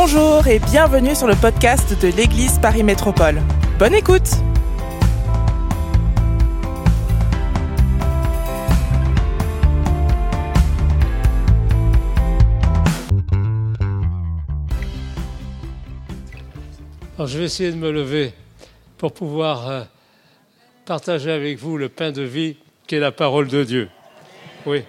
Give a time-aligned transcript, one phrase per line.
[0.00, 3.42] Bonjour et bienvenue sur le podcast de l'Église Paris Métropole.
[3.80, 4.30] Bonne écoute
[17.16, 18.32] Alors, je vais essayer de me lever
[18.98, 19.82] pour pouvoir euh,
[20.86, 22.56] partager avec vous le pain de vie
[22.86, 23.88] qui est la parole de Dieu.
[24.64, 24.84] Oui.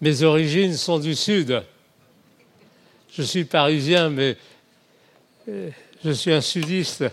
[0.00, 1.62] Mes origines sont du Sud.
[3.10, 4.36] Je suis parisien, mais
[5.48, 5.70] euh,
[6.04, 7.04] je suis un sudiste.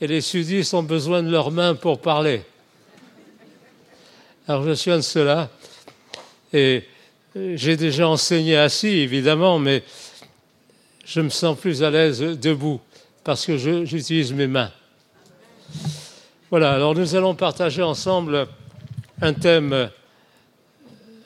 [0.00, 2.42] Et les sudistes ont besoin de leurs mains pour parler.
[4.46, 5.50] Alors je suis un de ceux-là.
[6.52, 6.84] Et
[7.36, 9.82] euh, j'ai déjà enseigné assis, évidemment, mais
[11.04, 12.80] je me sens plus à l'aise debout
[13.24, 14.70] parce que j'utilise mes mains.
[16.50, 18.46] Voilà, alors nous allons partager ensemble
[19.20, 19.90] un thème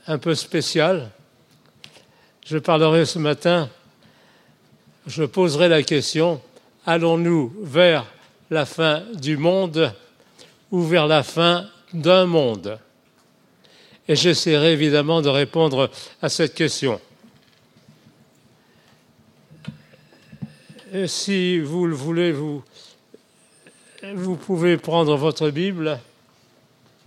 [0.06, 1.10] un peu spécial.
[2.44, 3.70] Je parlerai ce matin,
[5.06, 6.40] je poserai la question,
[6.84, 8.06] allons-nous vers
[8.50, 9.94] la fin du monde
[10.70, 12.78] ou vers la fin d'un monde?
[14.06, 17.00] Et j'essaierai évidemment de répondre à cette question.
[21.06, 22.62] Si vous le voulez, vous,
[24.14, 25.98] vous pouvez prendre votre Bible,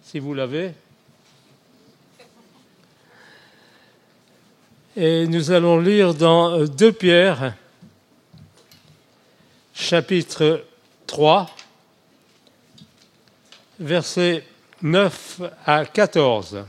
[0.03, 0.73] si vous l'avez.
[4.99, 7.53] Et nous allons lire dans 2 Pierre,
[9.71, 10.65] chapitre
[11.05, 11.47] 3,
[13.79, 14.43] versets
[14.81, 16.65] 9 à 14.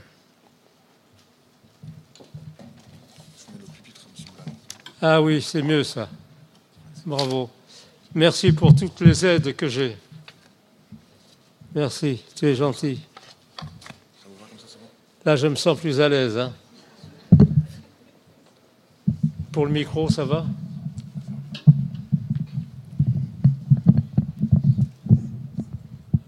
[5.01, 6.11] Ah oui, c'est mieux ça.
[7.07, 7.49] Bravo.
[8.15, 9.97] Merci pour toutes les aides que j'ai.
[11.75, 13.01] Merci, tu es gentil.
[15.25, 16.37] Là, je me sens plus à l'aise.
[16.37, 16.53] Hein.
[19.59, 20.47] Pour le micro, ça va?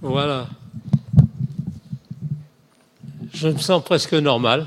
[0.03, 0.49] Voilà.
[3.33, 4.67] Je me sens presque normal.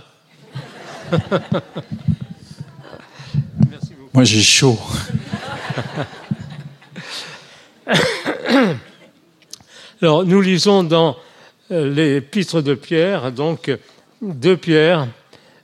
[1.12, 1.25] Merci
[4.00, 4.09] beaucoup.
[4.13, 4.79] Moi, j'ai chaud.
[10.02, 11.18] Alors, nous lisons dans
[11.72, 13.69] euh, l'épître de Pierre, donc
[14.22, 15.09] de Pierre,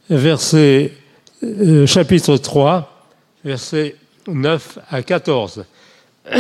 [0.10, 0.98] verset
[1.44, 2.89] euh, chapitre 3,
[3.44, 3.96] versets
[4.28, 5.66] 9 à 14.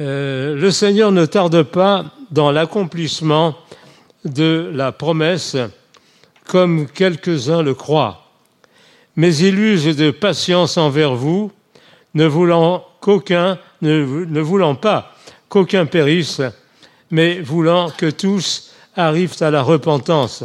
[0.00, 3.56] Euh, le Seigneur ne tarde pas dans l'accomplissement
[4.24, 5.56] de la promesse,
[6.46, 8.30] comme quelques-uns le croient,
[9.16, 11.50] mais il use de patience envers vous,
[12.14, 15.16] ne voulant qu'aucun, ne, ne voulant pas
[15.48, 16.42] qu'aucun périsse,
[17.10, 20.44] mais voulant que tous arrivent à la repentance.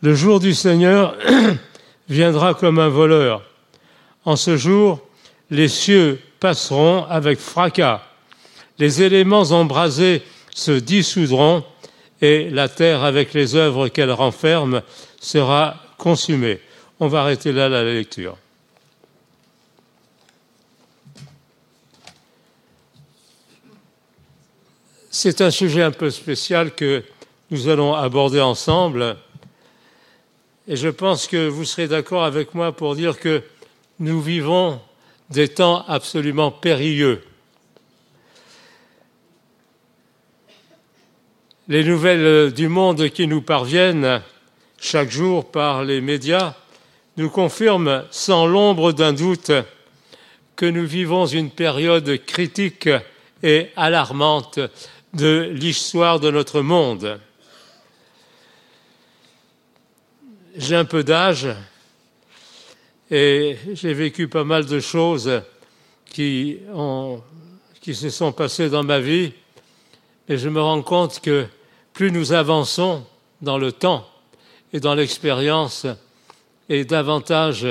[0.00, 1.16] Le jour du Seigneur
[2.08, 3.42] viendra comme un voleur.
[4.24, 5.00] En ce jour,
[5.50, 8.02] les cieux passeront avec fracas,
[8.78, 10.22] les éléments embrasés
[10.54, 11.64] se dissoudront,
[12.20, 14.82] et la terre, avec les œuvres qu'elle renferme,
[15.20, 16.60] sera consumée.
[16.98, 18.36] On va arrêter là la lecture.
[25.10, 27.04] C'est un sujet un peu spécial que
[27.50, 29.16] nous allons aborder ensemble
[30.68, 33.42] et je pense que vous serez d'accord avec moi pour dire que
[34.00, 34.80] nous vivons
[35.30, 37.24] des temps absolument périlleux.
[41.68, 44.22] Les nouvelles du monde qui nous parviennent
[44.78, 46.54] chaque jour par les médias
[47.16, 49.50] nous confirment sans l'ombre d'un doute
[50.54, 52.90] que nous vivons une période critique
[53.42, 54.60] et alarmante
[55.14, 57.18] de l'histoire de notre monde.
[60.58, 61.46] J'ai un peu d'âge
[63.10, 65.40] et j'ai vécu pas mal de choses
[66.04, 66.58] qui,
[67.84, 69.32] se sont passées dans ma vie
[70.28, 71.46] et je me rends compte que
[71.94, 73.06] plus nous avançons
[73.40, 74.06] dans le temps
[74.72, 75.86] et dans l'expérience
[76.68, 77.66] et davantage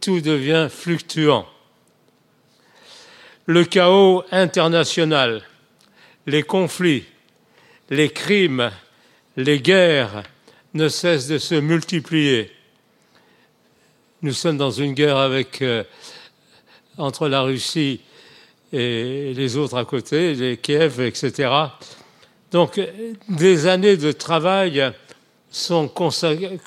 [0.00, 1.46] tout devient fluctuant.
[3.46, 5.42] Le chaos international,
[6.26, 7.06] les conflits,
[7.88, 8.70] les crimes,
[9.36, 10.22] les guerres,
[10.76, 12.52] ne cesse de se multiplier.
[14.22, 15.16] Nous sommes dans une guerre
[15.62, 15.84] euh,
[16.98, 18.00] entre la Russie
[18.72, 21.50] et les autres à côté, les Kiev, etc.
[22.50, 22.80] Donc,
[23.28, 24.92] des années de travail
[25.50, 26.58] sont consacrées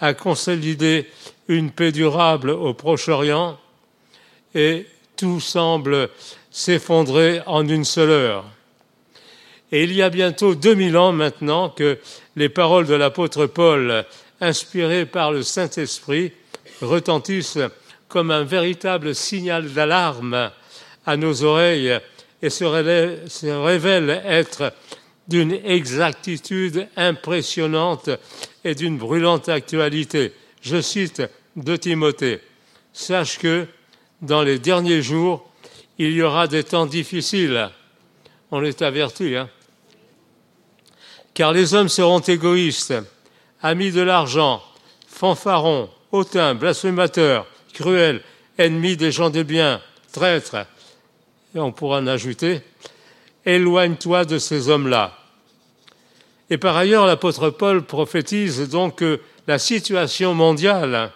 [0.00, 1.08] à consolider
[1.48, 3.58] une paix durable au Proche-Orient
[4.54, 4.86] et
[5.16, 6.10] tout semble
[6.50, 8.44] s'effondrer en une seule heure.
[9.72, 11.98] Et il y a bientôt 2000 ans maintenant que
[12.36, 14.04] les paroles de l'apôtre Paul
[14.40, 16.32] inspirés par le Saint-Esprit,
[16.80, 17.58] retentissent
[18.08, 20.50] comme un véritable signal d'alarme
[21.06, 21.98] à nos oreilles
[22.42, 24.72] et se révèlent être
[25.28, 28.10] d'une exactitude impressionnante
[28.64, 30.32] et d'une brûlante actualité.
[30.62, 31.22] Je cite
[31.56, 32.40] de Timothée,
[32.92, 33.66] Sache que
[34.22, 35.48] dans les derniers jours,
[35.98, 37.70] il y aura des temps difficiles.
[38.50, 39.48] On est averti, hein
[41.40, 42.92] car les hommes seront égoïstes,
[43.62, 44.62] amis de l'argent,
[45.08, 48.20] fanfarons, hautains, blasphémateurs, cruels,
[48.58, 49.80] ennemis des gens de bien,
[50.12, 50.66] traîtres.
[51.54, 52.60] Et on pourra en ajouter,
[53.46, 55.16] éloigne-toi de ces hommes-là.
[56.50, 61.10] Et par ailleurs, l'apôtre Paul prophétise donc que la situation mondiale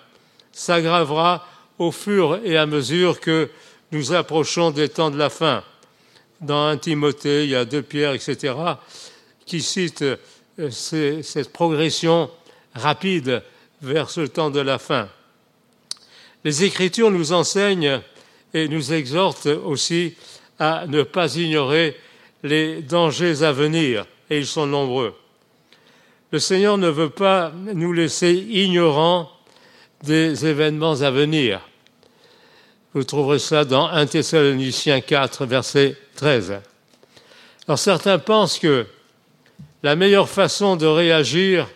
[0.52, 1.46] s'aggravera
[1.78, 3.50] au fur et à mesure que
[3.92, 5.62] nous approchons des temps de la fin.
[6.40, 8.54] Dans un Timothée, il y a deux Pierre, etc.,
[9.46, 12.30] qui citent euh, cette progression
[12.74, 13.42] rapide
[13.82, 15.08] vers ce temps de la fin.
[16.44, 18.00] Les Écritures nous enseignent
[18.52, 20.14] et nous exhortent aussi
[20.58, 21.96] à ne pas ignorer
[22.42, 25.14] les dangers à venir, et ils sont nombreux.
[26.30, 29.30] Le Seigneur ne veut pas nous laisser ignorants
[30.02, 31.60] des événements à venir.
[32.92, 36.60] Vous trouverez ça dans 1 Thessaloniciens 4, verset 13.
[37.66, 38.86] Alors certains pensent que
[39.84, 41.68] la meilleure façon de réagir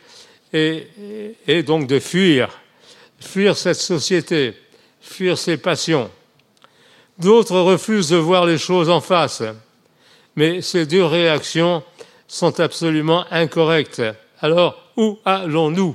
[0.54, 2.48] est, donc de fuir,
[3.20, 4.54] fuir cette société,
[4.98, 6.10] fuir ses passions.
[7.18, 9.42] D'autres refusent de voir les choses en face,
[10.36, 11.82] mais ces deux réactions
[12.26, 14.02] sont absolument incorrectes.
[14.40, 15.94] Alors, où allons-nous?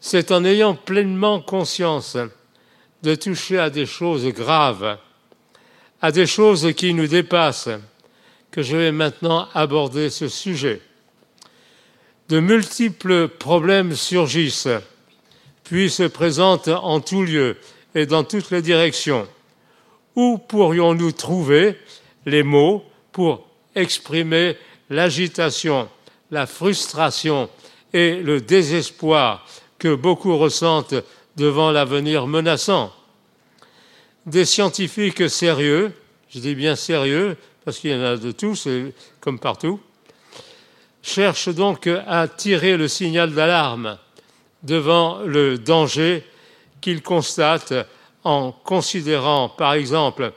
[0.00, 2.16] C'est en ayant pleinement conscience
[3.02, 4.96] de toucher à des choses graves,
[6.00, 7.68] à des choses qui nous dépassent,
[8.50, 10.80] que je vais maintenant aborder ce sujet.
[12.28, 14.68] De multiples problèmes surgissent,
[15.64, 17.56] puis se présentent en tout lieu
[17.94, 19.26] et dans toutes les directions.
[20.16, 21.76] Où pourrions-nous trouver
[22.26, 24.56] les mots pour exprimer
[24.90, 25.88] l'agitation
[26.30, 27.50] la frustration
[27.92, 29.46] et le désespoir
[29.78, 30.94] que beaucoup ressentent
[31.36, 32.92] devant l'avenir menaçant?
[34.26, 35.92] Des scientifiques sérieux,
[36.28, 38.68] je dis bien sérieux, parce qu'il y en a de tous,
[39.20, 39.80] comme partout,
[41.02, 43.98] cherchent donc à tirer le signal d'alarme
[44.62, 46.24] devant le danger
[46.80, 47.74] qu'ils constatent
[48.24, 50.32] en considérant, par exemple,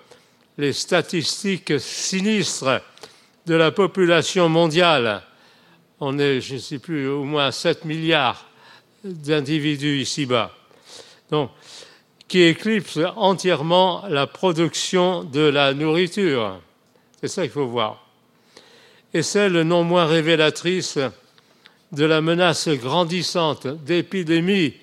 [0.58, 2.81] les statistiques sinistres
[3.46, 5.22] de la population mondiale.
[6.00, 8.46] On est, je ne sais plus, au moins 7 milliards
[9.04, 10.52] d'individus ici-bas,
[11.30, 11.52] donc,
[12.28, 16.60] qui éclipse entièrement la production de la nourriture.
[17.24, 18.06] C'est ça qu'il faut voir.
[19.14, 21.00] Et celle non moins révélatrice
[21.94, 24.74] de la menace grandissante d'épidémies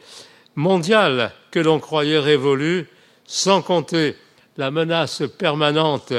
[0.54, 2.88] mondiales que l'on croyait révolue,
[3.26, 4.16] sans compter
[4.56, 6.14] la menace permanente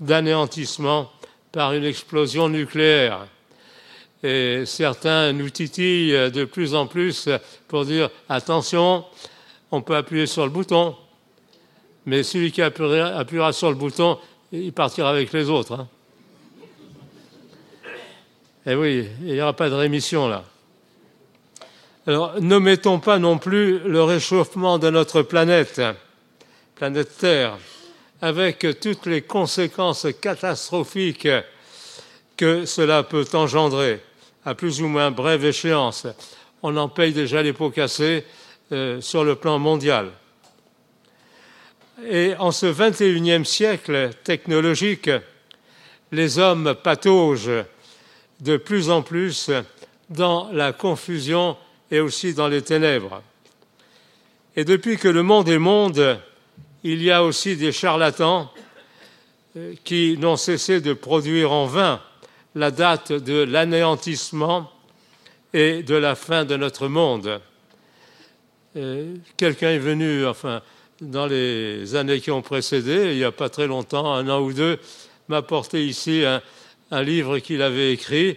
[0.00, 1.12] d'anéantissement
[1.52, 3.26] par une explosion nucléaire
[4.22, 7.28] et certains nous titillent de plus en plus
[7.68, 9.04] pour dire attention,
[9.70, 10.96] on peut appuyer sur le bouton,
[12.06, 14.18] mais celui qui appuiera, sur le bouton,
[14.52, 15.72] il partira avec les autres.
[15.72, 15.88] Hein.
[18.66, 20.44] Eh oui, il n'y aura pas de rémission là.
[22.08, 25.82] Alors, ne mettons pas non plus le réchauffement de notre planète,
[26.76, 27.58] planète Terre,
[28.22, 31.28] avec toutes les conséquences catastrophiques
[32.36, 34.00] que cela peut engendrer
[34.44, 36.06] à plus ou moins brève échéance.
[36.62, 38.24] On en paye déjà les pots cassés
[38.72, 40.10] euh, sur le plan mondial.
[42.04, 45.10] Et en ce 21e siècle technologique,
[46.12, 47.64] les hommes pataugent
[48.40, 49.50] de plus en plus
[50.10, 51.56] dans la confusion
[51.90, 53.22] et aussi dans les ténèbres.
[54.56, 56.18] Et depuis que le monde est monde,
[56.84, 58.50] il y a aussi des charlatans
[59.56, 62.00] euh, qui n'ont cessé de produire en vain
[62.54, 64.70] la date de l'anéantissement
[65.54, 67.40] et de la fin de notre monde.
[68.76, 70.62] Euh, quelqu'un est venu, enfin,
[71.00, 74.52] dans les années qui ont précédé, il n'y a pas très longtemps, un an ou
[74.52, 74.78] deux,
[75.28, 78.36] m'apporter ici un, livre qu'il avait écrit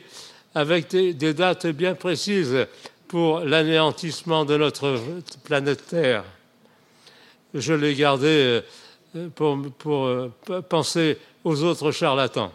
[0.55, 2.67] avec des, dates bien précises
[3.07, 4.99] pour l'anéantissement de notre
[5.43, 6.23] planète Terre.
[7.53, 8.61] Je l'ai gardé
[9.15, 10.31] euh, pour, pour euh,
[10.67, 12.51] penser aux autres charlatans.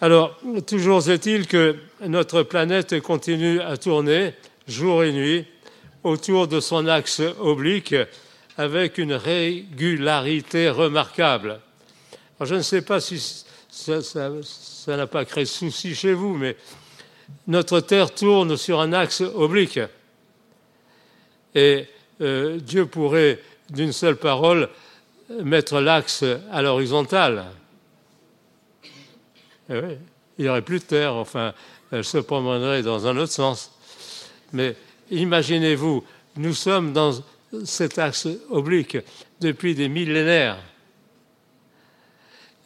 [0.00, 1.76] Alors, toujours est-il que
[2.06, 4.34] notre planète continue à tourner
[4.68, 5.44] jour et nuit
[6.04, 7.94] autour de son axe oblique
[8.56, 11.60] avec une régularité remarquable.
[12.40, 16.56] je ne sais pas si ça n'a pas créé souci chez vous, mais
[17.46, 19.80] notre Terre tourne sur un axe oblique.
[21.54, 21.86] Et
[22.20, 23.40] euh, Dieu pourrait,
[23.70, 24.68] d'une seule parole,
[25.42, 27.44] mettre l'axe à l'horizontale.
[29.70, 29.80] Eh
[30.38, 31.52] il n'y aurait plus de Terre, enfin,
[31.90, 33.72] elle se promènerait dans un autre sens.
[34.52, 34.76] Mais
[35.10, 36.04] imaginez-vous,
[36.36, 37.12] nous sommes dans
[37.64, 38.98] cet axe oblique
[39.40, 40.58] depuis des millénaires.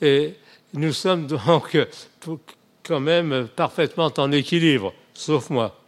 [0.00, 0.34] Et
[0.74, 1.78] nous sommes donc
[2.82, 5.78] quand même parfaitement en équilibre, sauf moi.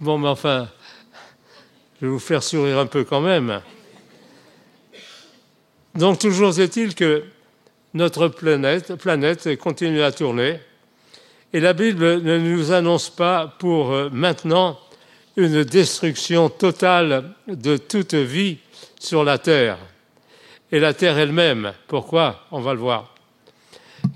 [0.00, 0.68] Bon, mais enfin,
[2.00, 3.60] je vais vous faire sourire un peu quand même.
[5.94, 7.24] Donc, toujours est-il que
[7.92, 10.60] notre planète, planète continue à tourner,
[11.52, 14.78] et la Bible ne nous annonce pas pour euh, maintenant
[15.36, 18.58] une destruction totale de toute vie
[18.98, 19.78] sur la Terre
[20.70, 21.72] et la Terre elle-même.
[21.88, 22.46] Pourquoi?
[22.50, 23.14] On va le voir.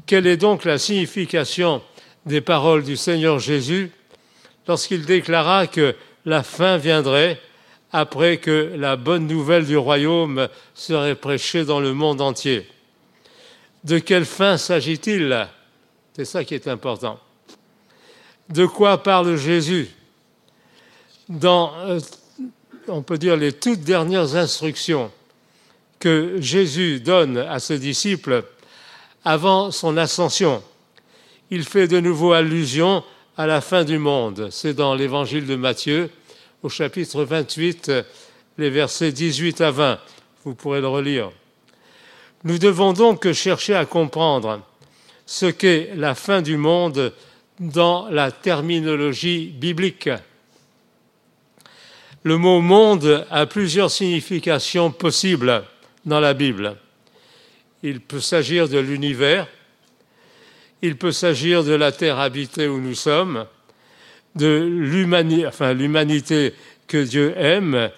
[0.07, 1.83] Quelle est donc la signification
[2.27, 3.91] des paroles du Seigneur Jésus
[4.67, 7.41] lorsqu'il déclara que la fin viendrait
[7.93, 12.67] après que la bonne nouvelle du royaume serait prêchée dans le monde entier?
[13.83, 15.47] De quelle fin s'agit-il?
[16.17, 17.19] C'est ça qui est important.
[18.49, 19.89] De quoi parle Jésus
[21.29, 22.01] Dans, euh,
[22.89, 25.11] on peut dire, les toutes dernières instructions
[25.99, 28.45] que Jésus donne à ses disciples
[29.25, 30.63] avant son ascension?
[31.51, 33.03] Il fait de nouveau allusion
[33.37, 34.49] à la fin du monde.
[34.51, 36.11] C'est dans l'évangile de Matthieu,
[36.63, 37.91] au chapitre 28,
[38.59, 39.99] les versets 18 à 20.
[40.45, 41.31] Vous pourrez le relire.
[42.45, 44.61] Nous devons donc chercher à comprendre
[45.25, 47.13] ce qu'est la fin du monde
[47.61, 50.11] dans la terminologie biblique.
[52.23, 55.63] Le mot monde a plusieurs significations possibles
[56.05, 56.77] dans la Bible.
[57.83, 59.47] Il peut s'agir de l'univers,
[60.81, 63.47] il peut s'agir de la terre habitée où nous sommes,
[64.35, 66.55] de l'humanité
[66.87, 67.91] que Dieu aime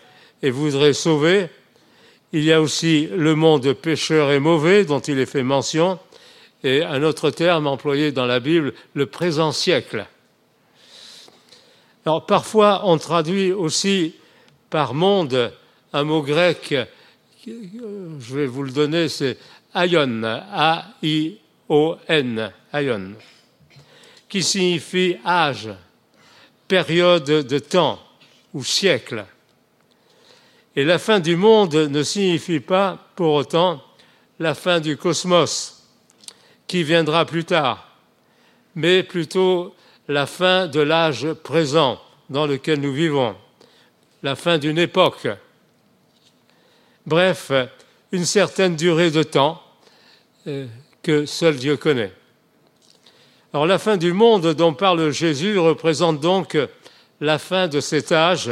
[0.42, 1.48] et voudrait sauver.
[2.32, 5.98] Il y a aussi le monde pécheur et mauvais dont il est fait mention,
[6.66, 10.06] et un autre terme employé dans la Bible, le présent siècle.
[12.04, 14.14] Alors parfois on traduit aussi
[14.68, 15.52] par monde
[15.92, 16.75] un mot grec
[17.46, 19.38] je vais vous le donner, c'est
[19.75, 21.42] aion, A-I-O-N,
[22.73, 23.12] aion,
[24.28, 25.70] qui signifie âge,
[26.66, 28.00] période de temps
[28.52, 29.25] ou siècle.
[30.75, 33.80] Et la fin du monde ne signifie pas pour autant
[34.38, 35.75] la fin du cosmos,
[36.66, 37.88] qui viendra plus tard,
[38.75, 39.75] mais plutôt
[40.08, 43.37] la fin de l'âge présent dans lequel nous vivons,
[44.23, 45.28] la fin d'une époque
[47.06, 47.52] Bref,
[48.11, 49.62] une certaine durée de temps
[50.49, 50.66] euh,
[51.04, 52.12] que seul Dieu connaît.
[53.52, 56.58] Alors la fin du monde dont parle Jésus représente donc
[57.20, 58.50] la fin de cet âge,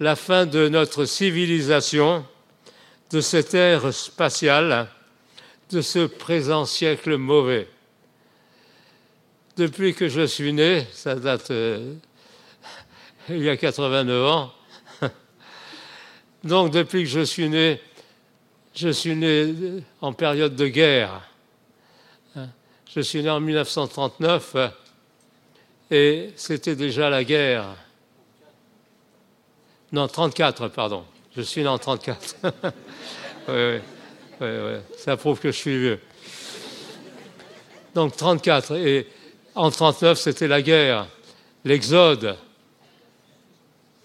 [0.00, 2.26] la fin de notre civilisation,
[3.12, 4.88] de cette ère spatiale,
[5.70, 7.68] de ce présent siècle mauvais.
[9.56, 11.94] Depuis que je suis né, ça date euh,
[13.28, 14.52] il y a 89 ans,
[16.44, 17.80] donc depuis que je suis né,
[18.74, 21.22] je suis né en période de guerre.
[22.90, 24.56] Je suis né en 1939
[25.90, 27.66] et c'était déjà la guerre.
[29.92, 31.04] Non, 34, pardon.
[31.36, 32.36] Je suis né en 34.
[32.44, 33.80] oui, oui,
[34.40, 36.00] oui, ça prouve que je suis vieux.
[37.94, 38.76] Donc 34.
[38.76, 39.06] Et
[39.54, 41.06] en 39, c'était la guerre,
[41.64, 42.36] l'exode,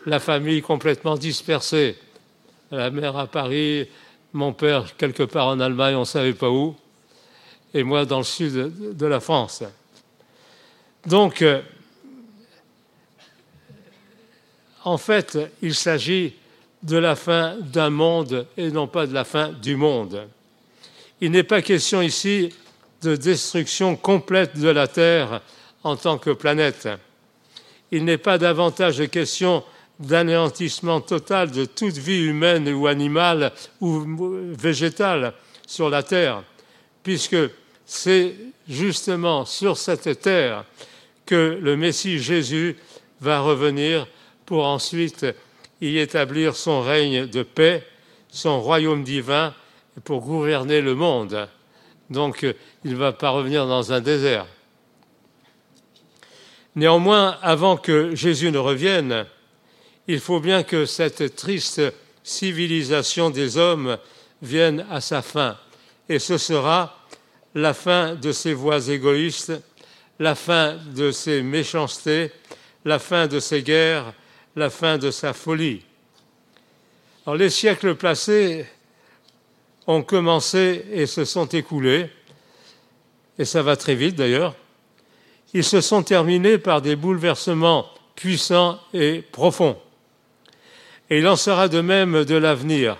[0.05, 1.97] la famille complètement dispersée
[2.75, 3.87] la mère à Paris,
[4.33, 6.75] mon père quelque part en Allemagne, on ne savait pas où,
[7.73, 9.63] et moi dans le sud de la France.
[11.05, 11.61] Donc, euh,
[14.83, 16.33] en fait, il s'agit
[16.83, 20.27] de la fin d'un monde et non pas de la fin du monde.
[21.21, 22.53] Il n'est pas question ici
[23.01, 25.41] de destruction complète de la Terre
[25.83, 26.89] en tant que planète.
[27.91, 29.63] Il n'est pas davantage question
[29.99, 34.05] d'anéantissement total de toute vie humaine ou animale ou
[34.57, 35.33] végétale
[35.67, 36.43] sur la terre,
[37.03, 37.37] puisque
[37.85, 38.35] c'est
[38.67, 40.65] justement sur cette terre
[41.25, 42.75] que le Messie Jésus
[43.21, 44.07] va revenir
[44.45, 45.25] pour ensuite
[45.83, 47.85] y établir son règne de paix,
[48.29, 49.53] son royaume divin,
[50.03, 51.47] pour gouverner le monde.
[52.09, 52.45] Donc
[52.83, 54.47] il ne va pas revenir dans un désert.
[56.75, 59.25] Néanmoins, avant que Jésus ne revienne,
[60.07, 61.81] il faut bien que cette triste
[62.23, 63.97] civilisation des hommes
[64.41, 65.57] vienne à sa fin.
[66.09, 66.97] Et ce sera
[67.53, 69.53] la fin de ses voies égoïstes,
[70.19, 72.31] la fin de ses méchancetés,
[72.85, 74.13] la fin de ses guerres,
[74.55, 75.83] la fin de sa folie.
[77.25, 78.65] Alors, les siècles passés
[79.87, 82.09] ont commencé et se sont écoulés,
[83.37, 84.55] et ça va très vite d'ailleurs.
[85.53, 89.77] Ils se sont terminés par des bouleversements puissants et profonds.
[91.09, 92.97] Et il en sera de même de l'avenir.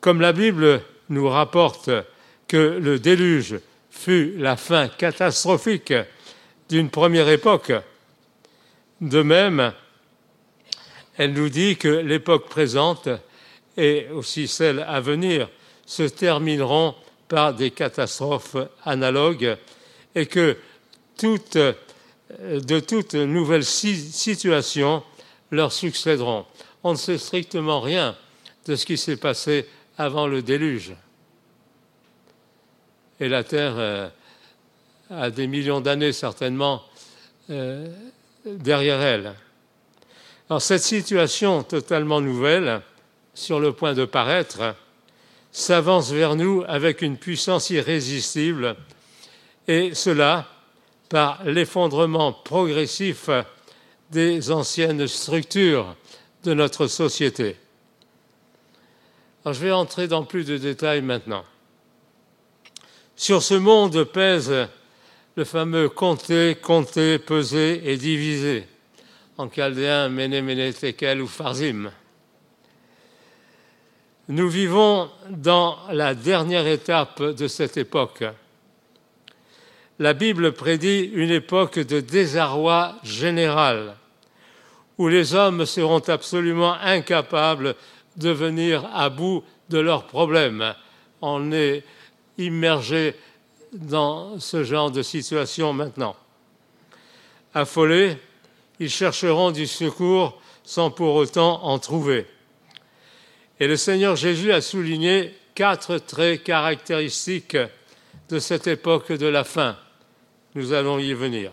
[0.00, 1.90] Comme la Bible nous rapporte
[2.48, 3.60] que le déluge
[3.90, 5.92] fut la fin catastrophique
[6.68, 7.72] d'une première époque,
[9.00, 9.72] de même,
[11.16, 13.08] elle nous dit que l'époque présente
[13.76, 15.48] et aussi celle à venir
[15.86, 16.94] se termineront
[17.28, 19.56] par des catastrophes analogues
[20.14, 20.56] et que
[21.22, 25.02] de toute nouvelle situation
[25.50, 26.46] leur succéderont.
[26.82, 28.16] On ne sait strictement rien
[28.66, 29.66] de ce qui s'est passé
[29.98, 30.94] avant le déluge.
[33.18, 34.08] Et la Terre euh,
[35.10, 36.82] a des millions d'années certainement
[37.50, 37.86] euh,
[38.46, 39.34] derrière elle.
[40.58, 42.82] Cette situation totalement nouvelle,
[43.34, 44.74] sur le point de paraître,
[45.52, 48.76] s'avance vers nous avec une puissance irrésistible,
[49.68, 50.48] et cela
[51.08, 53.30] par l'effondrement progressif
[54.10, 55.94] des anciennes structures
[56.42, 57.56] de notre société.
[59.46, 61.44] Je vais entrer dans plus de détails maintenant.
[63.14, 64.52] Sur ce monde pèse
[65.36, 68.66] le fameux compter, compter, peser et diviser,
[69.40, 71.90] en chaldéen Mene, ou Farzim.
[74.28, 78.22] Nous vivons dans la dernière étape de cette époque.
[79.98, 83.96] La Bible prédit une époque de désarroi général,
[84.98, 87.74] où les hommes seront absolument incapables
[88.16, 90.74] de venir à bout de leurs problèmes.
[91.22, 91.82] On est
[92.36, 93.14] immergé
[93.72, 96.14] dans ce genre de situation maintenant.
[97.54, 98.18] Affolés,
[98.80, 102.26] ils chercheront du secours sans pour autant en trouver.
[103.60, 107.58] Et le Seigneur Jésus a souligné quatre traits caractéristiques
[108.30, 109.76] de cette époque de la fin.
[110.54, 111.52] Nous allons y venir.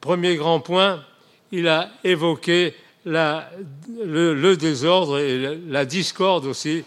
[0.00, 1.04] Premier grand point,
[1.50, 6.84] il a évoqué le, désordre et la discorde aussi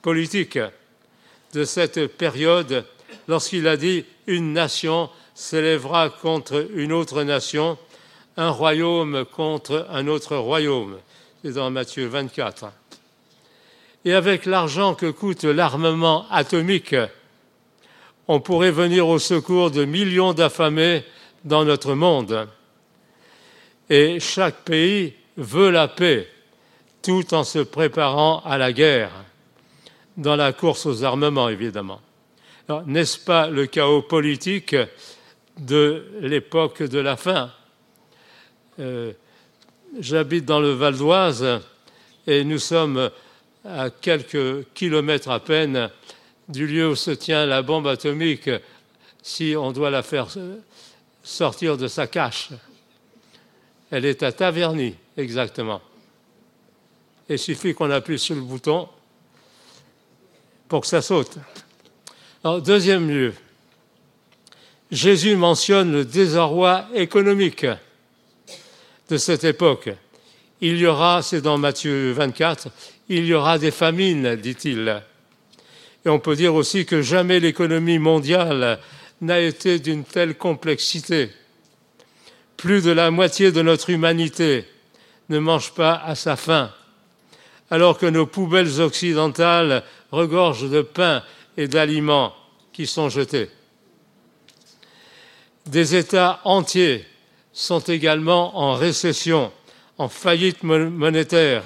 [0.00, 0.58] politique
[1.52, 2.86] de cette période
[3.26, 7.78] lorsqu'il a dit une nation s'élèvera contre une autre nation,
[8.38, 10.96] un royaume contre un autre royaume.
[11.44, 12.72] C'est dans Matthieu 24
[14.04, 16.96] et avec l'argent que coûte l'armement atomique,
[18.26, 21.04] on pourrait venir au secours de millions d'affamés
[21.44, 22.48] dans notre monde.
[23.90, 26.28] Et chaque pays veut la paix,
[27.02, 29.10] tout en se préparant à la guerre,
[30.16, 32.00] dans la course aux armements, évidemment.
[32.86, 34.76] N'est-ce pas le chaos politique
[35.58, 37.50] de l'époque de la fin?
[38.78, 39.12] Euh,
[39.98, 41.60] J'habite dans le Val d'Oise
[42.26, 43.10] et nous sommes
[43.64, 45.90] à quelques kilomètres à peine
[46.48, 48.50] du lieu où se tient la bombe atomique
[49.22, 50.28] si on doit la faire
[51.22, 52.50] sortir de sa cache.
[53.90, 55.80] Elle est à Taverny, exactement.
[57.28, 58.88] Il suffit qu'on appuie sur le bouton
[60.68, 61.38] pour que ça saute.
[62.44, 63.34] Deuxième lieu,
[64.90, 67.66] Jésus mentionne le désarroi économique
[69.08, 69.90] de cette époque.
[70.60, 72.68] Il y aura, c'est dans Matthieu 24,
[73.08, 75.02] il y aura des famines, dit-il.
[76.04, 78.78] Et on peut dire aussi que jamais l'économie mondiale
[79.20, 81.30] n'a été d'une telle complexité.
[82.56, 84.64] Plus de la moitié de notre humanité
[85.28, 86.72] ne mange pas à sa faim,
[87.70, 91.22] alors que nos poubelles occidentales regorgent de pain
[91.56, 92.34] et d'aliments
[92.72, 93.50] qui sont jetés.
[95.66, 97.04] Des États entiers
[97.58, 99.50] sont également en récession,
[99.98, 101.64] en faillite monétaire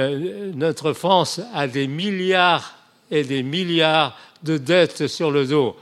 [0.00, 2.76] euh, notre France a des milliards
[3.08, 5.76] et des milliards de dettes sur le dos,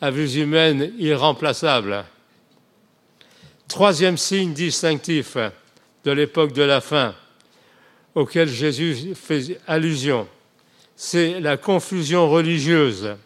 [0.00, 2.04] à vue humaine irremplaçable.
[3.66, 5.36] Troisième signe distinctif
[6.04, 7.16] de l'époque de la fin,
[8.14, 10.28] auquel Jésus fait allusion,
[10.94, 13.16] c'est la confusion religieuse.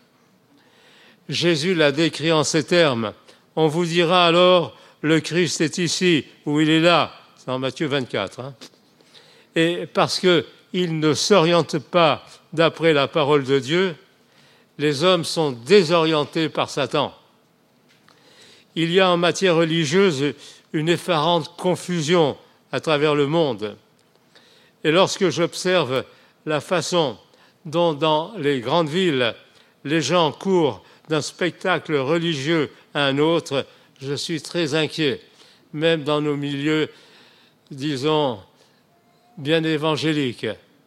[1.28, 3.12] Jésus l'a décrit en ces termes.
[3.60, 7.12] On vous dira alors, le Christ est ici, ou il est là.
[7.36, 8.38] C'est en Matthieu 24.
[8.38, 8.54] Hein
[9.56, 13.96] et parce qu'ils ne s'orientent pas d'après la parole de Dieu,
[14.78, 17.12] les hommes sont désorientés par Satan.
[18.76, 20.34] Il y a en matière religieuse
[20.72, 22.36] une effarante confusion
[22.70, 23.76] à travers le monde.
[24.84, 26.04] Et lorsque j'observe
[26.46, 27.18] la façon
[27.64, 29.34] dont dans les grandes villes
[29.82, 33.66] les gens courent d'un spectacle religieux à un autre,
[34.00, 35.20] je suis très inquiet,
[35.72, 36.88] même dans nos milieux,
[37.70, 38.38] disons,
[39.36, 40.46] bien évangéliques,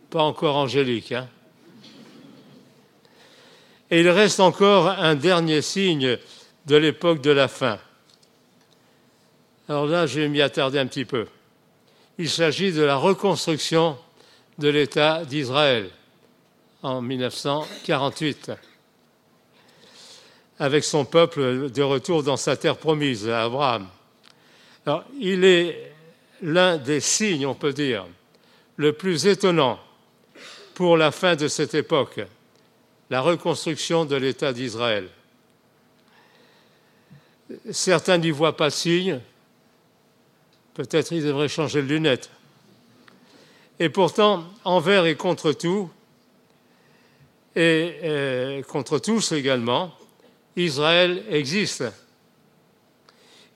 [0.10, 1.12] pas encore angéliques.
[1.12, 1.28] Hein.
[3.90, 6.18] Et il reste encore un dernier signe
[6.66, 7.80] de l'époque de la fin.
[9.68, 11.28] Alors là, je vais m'y attarder un petit peu.
[12.18, 13.98] Il s'agit de la reconstruction
[14.58, 15.90] de l'État d'Israël
[16.84, 18.52] en 1948,
[20.62, 23.88] avec son peuple de retour dans sa terre promise Abraham.
[24.86, 25.91] Alors, il est
[26.43, 28.06] l'un des signes, on peut dire,
[28.76, 29.80] le plus étonnant
[30.76, 32.19] pour la fin de cette époque,
[33.10, 35.10] la reconstruction de l'État d'Israël.
[37.71, 39.19] Certains n'y voient pas signe,
[40.76, 42.30] peut-être ils devraient changer de lunettes.
[43.80, 45.89] Et pourtant, envers et contre tout,
[47.56, 49.91] et euh, contre tous également,
[50.56, 51.84] Israël existe.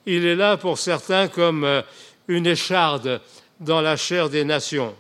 [0.06, 1.82] Il est là pour certains comme euh,
[2.28, 3.22] une écharde
[3.60, 4.96] dans la chair des nations.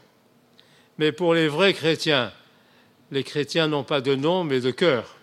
[0.97, 2.31] Mais pour les vrais chrétiens,
[3.11, 5.15] les chrétiens n'ont pas de nom mais de cœur.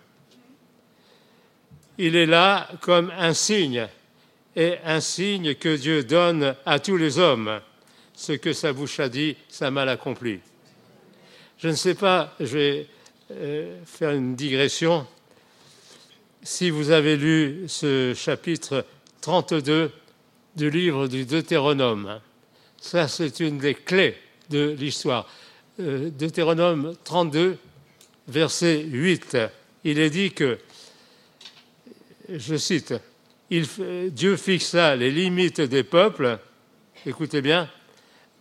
[1.97, 3.87] Il est là comme un signe,
[4.55, 7.59] et un signe que Dieu donne à tous les hommes.
[8.15, 10.39] Ce que sa bouche a dit, sa mal accompli.
[11.57, 12.87] Je ne sais pas, je vais
[13.31, 15.07] euh, faire une digression.
[16.45, 18.85] Si vous avez lu ce chapitre
[19.21, 19.89] 32
[20.57, 22.19] du livre du Deutéronome,
[22.81, 24.17] ça c'est une des clés
[24.49, 25.25] de l'histoire.
[25.79, 27.57] Euh, Deutéronome 32,
[28.27, 29.37] verset 8,
[29.85, 30.59] il est dit que,
[32.27, 32.93] je cite,
[33.49, 36.39] Dieu fixa les limites des peuples,
[37.05, 37.69] écoutez bien,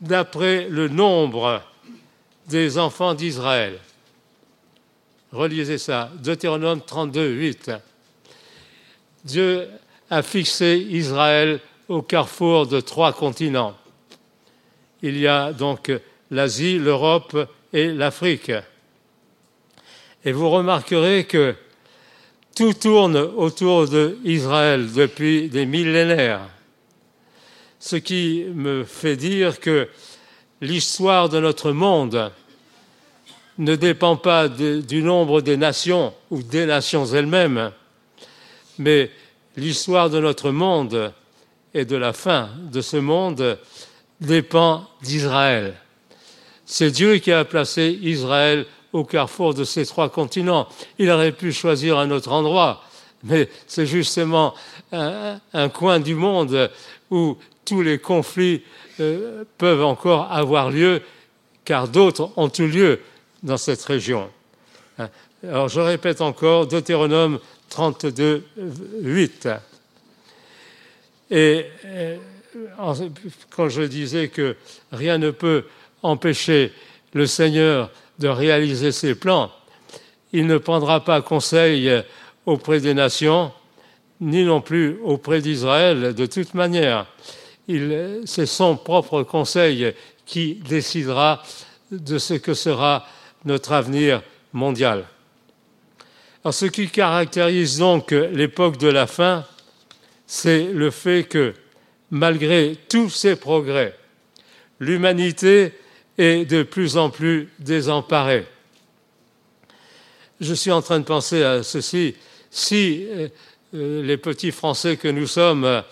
[0.00, 1.62] d'après le nombre
[2.48, 3.78] des enfants d'Israël.
[5.30, 7.70] Relisez ça, Deutéronome 32, 8.
[9.24, 9.68] Dieu
[10.10, 13.76] a fixé Israël au carrefour de trois continents.
[15.02, 15.92] Il y a donc
[16.30, 17.36] l'Asie, l'Europe
[17.72, 18.52] et l'Afrique.
[20.24, 21.54] Et vous remarquerez que
[22.54, 26.48] tout tourne autour d'Israël depuis des millénaires,
[27.80, 29.88] ce qui me fait dire que
[30.60, 32.30] l'histoire de notre monde
[33.58, 37.72] ne dépend pas du nombre des nations ou des nations elles-mêmes,
[38.78, 39.10] mais
[39.56, 41.12] l'histoire de notre monde
[41.74, 43.58] et de la fin de ce monde
[44.20, 45.74] dépend d'Israël.
[46.64, 50.68] C'est Dieu qui a placé Israël au carrefour de ces trois continents.
[50.98, 52.82] Il aurait pu choisir un autre endroit,
[53.24, 54.54] mais c'est justement
[54.92, 56.70] un, coin du monde
[57.10, 58.62] où tous les conflits
[59.00, 61.02] euh, peuvent encore avoir lieu,
[61.64, 63.00] car d'autres ont eu lieu
[63.42, 64.30] dans cette région.
[65.44, 68.44] Alors je répète encore, Deutéronome 32,
[69.00, 69.48] 8.
[71.32, 72.16] Et euh,
[73.50, 74.54] quand je disais que
[74.92, 75.64] rien ne peut
[76.04, 76.72] empêcher
[77.12, 79.50] le Seigneur de réaliser ses plans,
[80.32, 81.90] il ne prendra pas conseil
[82.46, 83.50] auprès des nations,
[84.20, 87.06] ni non plus auprès d'Israël de toute manière.
[88.26, 89.92] C'est son propre conseil
[90.24, 91.42] qui décidera
[91.90, 93.08] de ce que sera
[93.44, 95.04] notre avenir mondial.
[96.50, 99.44] Ce qui caractérise donc l'époque de la fin,
[100.26, 101.54] c'est le fait que,
[102.10, 103.96] malgré tous ces progrès,
[104.80, 105.72] l'humanité
[106.18, 108.46] est de plus en plus désemparée.
[110.40, 112.16] Je suis en train de penser à ceci.
[112.50, 113.28] Si euh,
[113.74, 115.82] euh, les petits Français que nous sommes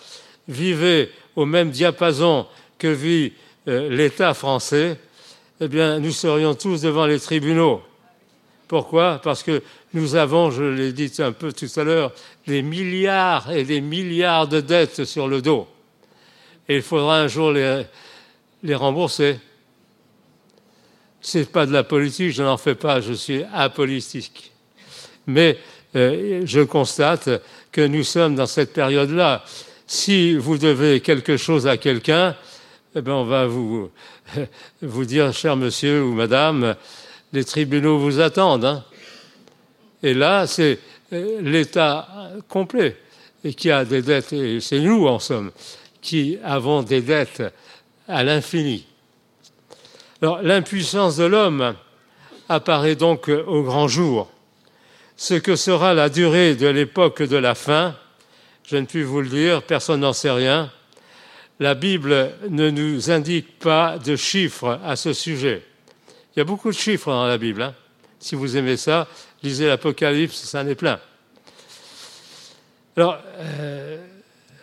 [0.49, 2.45] vivaient au même diapason
[2.77, 3.31] que vit
[3.69, 4.99] euh, l'État français,
[5.61, 7.81] eh bien, nous serions tous devant les tribunaux.
[8.67, 9.21] Pourquoi?
[9.23, 9.61] Parce que
[9.93, 12.13] nous avons, je l'ai dit un peu tout à l'heure,
[12.47, 15.67] des milliards et des milliards de dettes sur le dos.
[16.69, 19.37] Et il faudra un jour les, rembourser.
[21.19, 24.51] Ce n'est pas de la politique, je n'en fais pas, je suis apolitique.
[25.27, 25.57] Mais
[25.95, 27.29] euh, je constate
[27.71, 29.43] que nous sommes dans cette période-là.
[29.87, 32.35] Si vous devez quelque chose à quelqu'un,
[32.95, 33.91] eh bien, on va vous,
[34.81, 36.75] vous dire, cher monsieur ou madame,
[37.33, 38.65] les tribunaux vous attendent.
[38.65, 38.85] Hein.
[40.03, 40.79] Et là, c'est
[41.13, 42.07] euh, l'État
[42.47, 42.97] complet
[43.43, 45.51] et qui a des dettes, et c'est nous en somme,
[46.01, 47.43] qui avons des dettes
[48.07, 48.85] à l'infini.
[50.21, 51.75] Alors, l'impuissance de l'homme
[52.49, 54.29] apparaît donc au grand jour.
[55.17, 57.95] Ce que sera la durée de l'époque de la fin,
[58.67, 60.71] je ne puis vous le dire, personne n'en sait rien
[61.61, 65.61] la Bible ne nous indique pas de chiffres à ce sujet.
[66.35, 67.75] Il y a beaucoup de chiffres dans la Bible, hein.
[68.19, 69.07] Si vous aimez ça,
[69.43, 70.99] lisez l'Apocalypse, ça en est plein.
[72.97, 73.97] Alors, euh,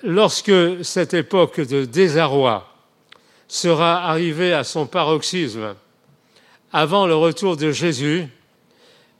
[0.03, 2.73] lorsque cette époque de désarroi
[3.49, 5.75] sera arrivée à son paroxysme,
[6.73, 8.29] avant le retour de Jésus,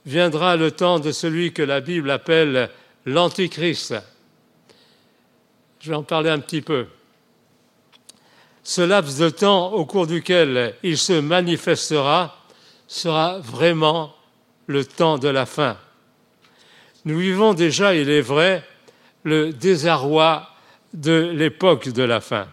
[0.05, 2.69] viendra le temps de celui que la Bible appelle
[3.05, 3.95] l'Antichrist.
[5.79, 6.87] Je vais en parler un petit peu.
[8.63, 12.37] Ce laps de temps au cours duquel il se manifestera
[12.87, 14.13] sera vraiment
[14.69, 15.77] le temps de la fin.
[17.03, 18.63] Nous vivons déjà, il est vrai,
[19.23, 20.47] le désarroi
[20.93, 22.47] de l'époque de la fin.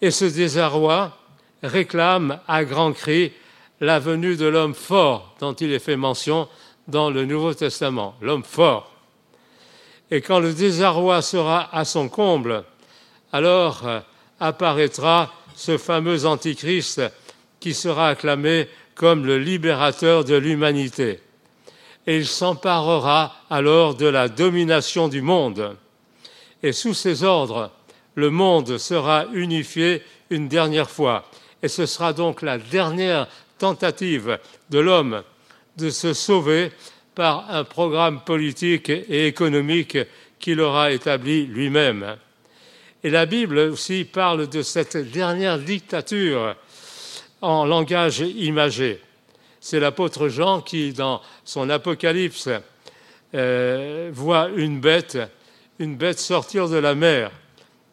[0.00, 1.16] Et ce désarroi
[1.62, 3.32] réclame à grands cris
[3.80, 6.48] la venue de l'homme fort dont il est fait mention
[6.88, 8.92] dans le Nouveau Testament, l'homme fort.
[10.10, 12.64] Et quand le désarroi sera à son comble,
[13.32, 14.00] alors euh,
[14.40, 17.00] apparaîtra ce fameux Antichrist
[17.60, 21.20] qui sera acclamé comme le libérateur de l'humanité.
[22.08, 25.76] Et il s'emparera alors de la domination du monde.
[26.62, 27.70] Et sous ses ordres,
[28.14, 31.26] le monde sera unifié une dernière fois.
[31.62, 34.38] Et ce sera donc la dernière tentative
[34.70, 35.22] de l'homme
[35.76, 36.72] de se sauver
[37.14, 39.98] par un programme politique et économique
[40.38, 42.16] qu'il aura établi lui-même.
[43.04, 46.56] Et la Bible aussi parle de cette dernière dictature
[47.42, 48.98] en langage imagé.
[49.60, 52.48] C'est l'apôtre Jean qui, dans son Apocalypse,
[53.34, 55.18] euh, voit une bête,
[55.78, 57.30] une bête sortir de la mer,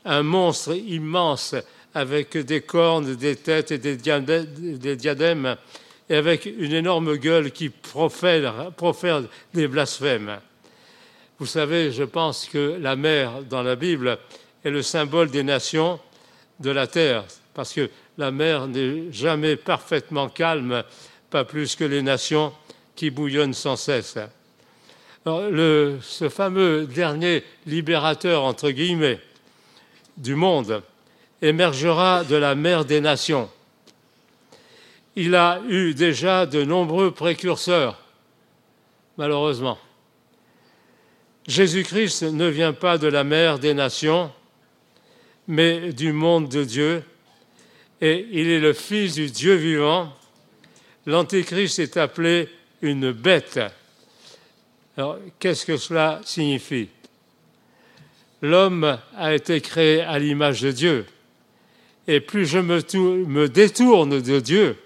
[0.06, 1.56] un monstre immense
[1.94, 5.56] avec des cornes, des têtes et des diadèmes,
[6.10, 9.24] et avec une énorme gueule qui profère, profère
[9.54, 10.40] des blasphèmes.
[11.40, 14.18] Vous savez, je pense que la mer dans la Bible
[14.64, 16.00] est le symbole des nations
[16.60, 20.84] de la terre, parce que la mer n'est jamais parfaitement calme,
[21.36, 22.54] pas plus que les nations
[22.96, 24.18] qui bouillonnent sans cesse.
[25.26, 29.20] Ce fameux dernier libérateur, entre guillemets,
[30.16, 30.82] du monde,
[31.42, 33.50] émergera de la mer des nations.
[35.18, 38.00] Il a eu déjà de nombreux précurseurs,
[39.18, 39.78] malheureusement.
[41.50, 44.32] Jésus-Christ ne vient pas de la mer des nations,
[45.50, 47.04] mais du monde de Dieu,
[48.00, 50.14] et il est le Fils du Dieu vivant.
[51.06, 52.50] L'Antéchrist est appelé
[52.82, 53.60] une bête.
[54.98, 56.90] Alors, qu'est-ce que cela signifie?
[58.42, 61.06] L'homme a été créé à l'image de Dieu.
[62.08, 64.78] Et plus je me, détourne de Dieu,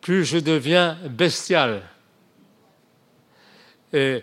[0.00, 1.82] plus je deviens bestial.
[3.92, 4.22] Et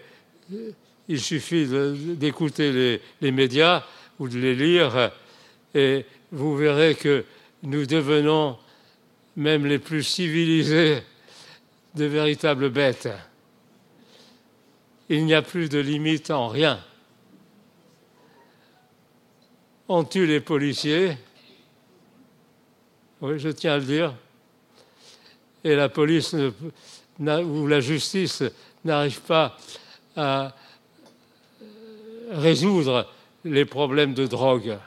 [1.07, 1.67] il suffit
[2.15, 3.83] d'écouter les, médias
[4.19, 5.11] ou de les lire,
[5.73, 7.25] et vous verrez que
[7.63, 8.57] nous devenons,
[9.39, 11.01] même les plus civilisés,
[11.95, 13.07] de véritables bêtes.
[15.07, 16.83] Il n'y a plus de limite en rien.
[19.87, 21.17] On tue les policiers,
[23.21, 24.13] oui, je tiens à le dire.
[25.63, 26.35] Et la police
[27.17, 28.43] ou la justice
[28.83, 29.57] n'arrive pas
[30.17, 30.53] à
[32.31, 33.07] résoudre
[33.45, 34.77] les problèmes de drogue.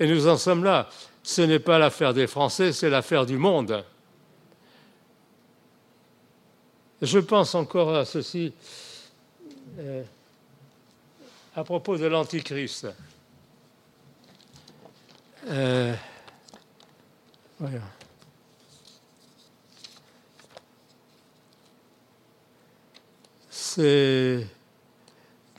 [0.00, 0.88] Et nous en sommes là.
[1.22, 3.84] Ce n'est pas l'affaire des Français, c'est l'affaire du monde.
[7.02, 8.52] Je pense encore à ceci
[9.78, 10.02] euh,
[11.56, 12.86] à propos de l'Antichrist.
[15.48, 15.94] Euh,
[23.50, 24.46] C'est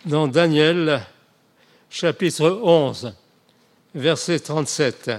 [0.06, 1.02] dans Daniel,
[1.89, 3.13] chapitre 11,
[3.95, 5.12] verset 37.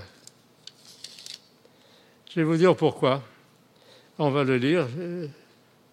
[2.35, 3.23] Je vais vous dire pourquoi.
[4.18, 4.88] On va le lire.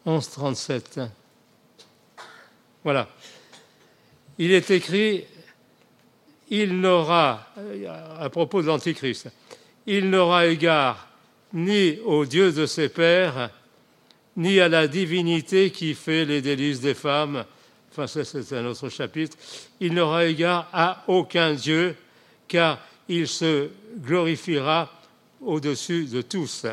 [0.06, 1.02] 11, 37.
[2.82, 3.10] Voilà.
[4.38, 5.26] Il est écrit
[6.50, 7.46] il n'aura,
[8.18, 9.28] à propos de l'Antichrist,
[9.86, 11.10] il n'aura égard
[11.52, 13.50] ni au Dieu de ses pères,
[14.38, 17.44] ni à la divinité qui fait les délices des femmes.
[17.92, 19.36] Enfin, ça, c'est un autre chapitre.
[19.82, 21.98] Il n'aura égard à aucun Dieu,
[22.48, 24.90] car il se glorifiera
[25.42, 26.66] au-dessus de tous.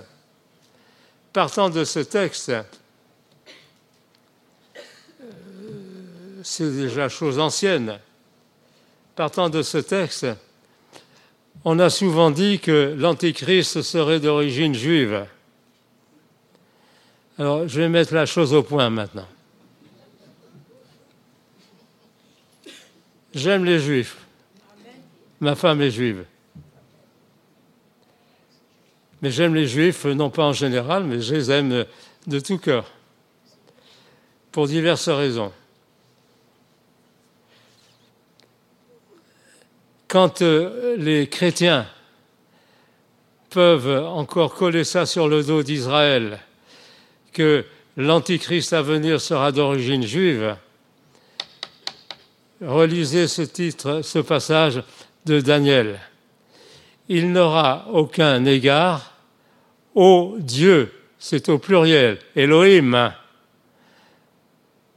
[1.33, 2.63] Partant de ce texte, euh,
[6.43, 7.99] c'est déjà chose ancienne,
[9.15, 10.27] partant de ce texte,
[11.65, 15.27] on a souvent dit que l'Antéchrist serait d'origine juive.
[17.39, 19.27] Alors, je vais mettre la chose au point maintenant.
[23.35, 24.17] J'aime les juifs.
[25.41, 26.25] Ma femme est juive.
[29.27, 31.85] Mais j'aime les juifs, non pas en général, mais je les aime
[32.29, 32.85] de tout cœur,
[34.53, 35.51] pour diverses raisons.
[40.07, 41.89] Quand euh, les chrétiens
[43.51, 46.39] peuvent encore coller ça sur le dos d'Israël,
[47.33, 47.65] que
[47.97, 50.55] l'Antichrist à venir sera d'origine juive,
[52.61, 54.85] relisez ce titre, ce passage
[55.25, 55.99] de Daniel.
[57.09, 59.16] Il n'aura aucun égard
[59.97, 63.13] au Dieu, c'est au pluriel, Elohim,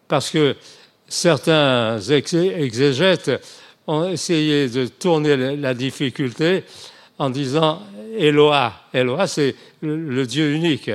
[0.07, 0.55] parce que
[1.07, 3.31] certains exégètes
[3.87, 6.65] ont essayé de tourner la difficulté
[7.17, 7.81] en disant
[8.17, 8.73] Eloah.
[8.93, 10.91] Eloah, c'est le Dieu unique.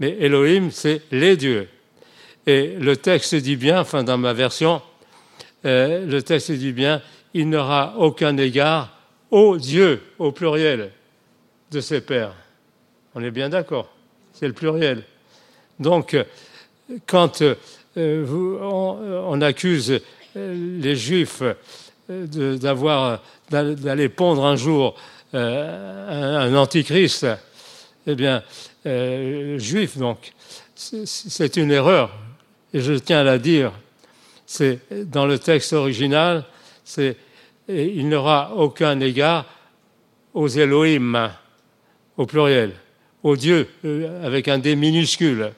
[0.00, 1.68] Mais Elohim, c'est les dieux.
[2.46, 4.80] Et le texte dit bien, enfin dans ma version,
[5.66, 7.02] euh, le texte dit bien,
[7.34, 8.96] il n'aura aucun égard
[9.30, 10.92] au Dieu, au pluriel,
[11.70, 12.34] de ses pères.
[13.14, 13.88] On est bien d'accord,
[14.32, 15.04] c'est le pluriel.
[15.80, 16.16] Donc,
[17.06, 17.42] quand
[17.96, 20.00] euh, on, accuse
[20.36, 21.42] euh, les Juifs
[23.50, 24.94] d'aller pondre un jour
[25.32, 27.26] un, antichrist,
[28.06, 28.42] eh bien,
[29.58, 30.32] juif donc,
[30.74, 32.10] c'est une erreur.
[32.72, 33.72] Et je tiens à la dire
[34.46, 36.44] c'est dans le texte original,
[36.82, 37.16] c'est
[37.68, 39.44] il n'aura aucun égard
[40.32, 41.30] aux Elohim,
[42.16, 42.72] au pluriel,
[43.28, 45.52] aux dieux, euh, avec un D minuscule.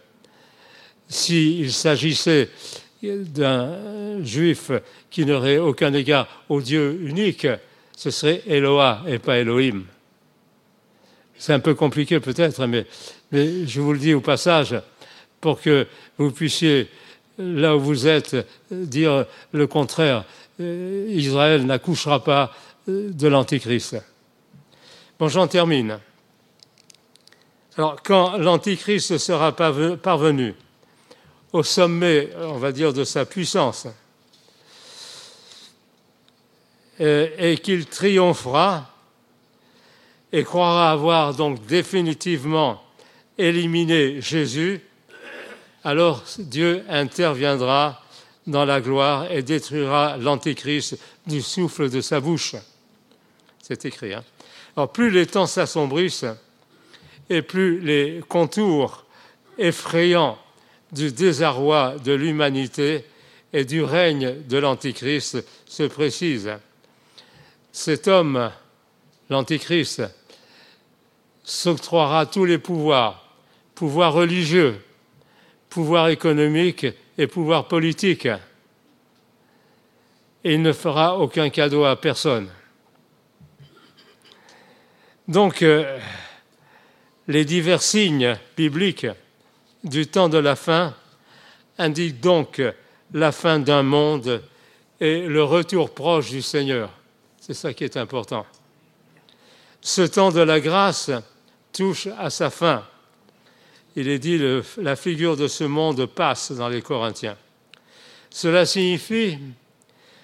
[1.08, 2.48] S'il s'agissait
[3.02, 4.70] d'un juif
[5.10, 7.46] qui n'aurait aucun égard au Dieu unique,
[7.96, 9.84] ce serait Eloah et pas Elohim.
[11.36, 12.86] C'est un peu compliqué peut-être, mais,
[13.32, 14.76] mais, je vous le dis au passage
[15.40, 15.86] pour que
[16.18, 16.88] vous puissiez
[17.38, 18.36] là où vous êtes,
[18.70, 20.24] dire le contraire.
[20.60, 22.54] Euh, Israël n'accouchera pas
[22.88, 23.96] euh, de l'Antichrist.
[25.18, 25.98] Bon, j'en termine.
[27.80, 30.54] Alors, quand l'Antichrist sera parvenu
[31.50, 33.86] au sommet, on va dire, de sa puissance,
[37.00, 38.86] euh, et qu'il triomphera
[40.30, 42.82] et croira avoir donc définitivement
[43.38, 44.82] éliminé Jésus,
[45.82, 48.02] alors Dieu interviendra
[48.46, 52.56] dans la gloire et détruira l'antéchrist du souffle de sa bouche.
[53.62, 54.12] C'est écrit.
[54.12, 54.24] Hein
[54.76, 56.26] alors plus les temps s'assombrissent
[57.30, 59.06] et plus les contours
[59.56, 60.36] effrayants
[60.92, 63.04] du désarroi de l'humanité
[63.52, 66.58] et du règne de l'antéchrist se précisent.
[67.72, 68.50] Cet homme,
[69.28, 70.02] l'antéchrist,
[71.44, 73.36] s'octroiera tous les pouvoirs,
[73.74, 74.76] pouvoirs religieux,
[75.68, 78.26] pouvoir économique et pouvoir politique.
[80.42, 82.48] Et il ne fera aucun cadeau à personne.
[85.28, 85.98] Donc, euh,
[87.30, 89.06] les divers signes bibliques
[89.84, 90.94] du temps de la fin
[91.78, 92.60] indiquent donc
[93.14, 94.42] la fin d'un monde
[95.00, 96.90] et le retour proche du Seigneur.
[97.40, 98.44] C'est ça qui est important.
[99.80, 101.10] Ce temps de la grâce
[101.72, 102.84] touche à sa fin
[103.96, 107.36] il est dit que la figure de ce monde passe dans les Corinthiens.
[108.30, 109.38] Cela signifie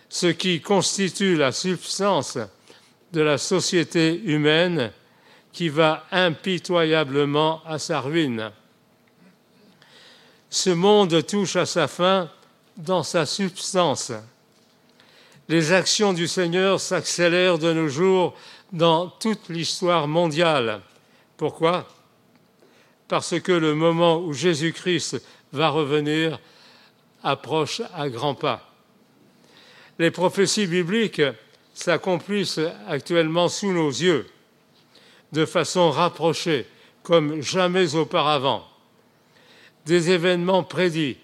[0.09, 2.39] ce qui constitue la substance
[3.13, 4.93] de la société humaine
[5.57, 8.53] qui va impitoyablement à sa ruine.
[10.51, 12.29] Ce monde touche à sa fin
[12.77, 14.13] dans sa substance.
[15.49, 18.35] Les actions du Seigneur s'accélèrent de nos jours
[18.71, 20.83] dans toute l'histoire mondiale.
[21.39, 21.89] Pourquoi?
[23.09, 25.23] Parce que le moment où Jésus-Christ
[25.55, 26.39] va revenir
[27.23, 28.61] approche à grands pas.
[29.99, 31.23] Les prophéties bibliques
[31.73, 34.27] s'accomplissent actuellement sous nos yeux,
[35.37, 36.67] de façon rapprochée,
[37.03, 38.65] comme jamais auparavant.
[39.85, 41.19] Des événements prédits